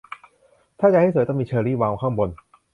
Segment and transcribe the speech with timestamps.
[0.79, 2.29] ถ้าจะให้สวยต้องมีเชอร์รี่วางข้างบน